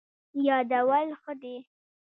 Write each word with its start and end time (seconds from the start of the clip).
یادول 0.47 1.07
ښه 1.21 1.33
دی. 1.41 1.55